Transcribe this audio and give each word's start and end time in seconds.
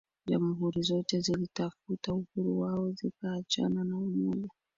jamhuri 0.25 0.81
zote 0.81 1.19
zilitafuta 1.19 2.13
uhuru 2.13 2.59
wao 2.59 2.91
zikaachana 2.91 3.83
na 3.83 3.97
Umoja 3.97 4.47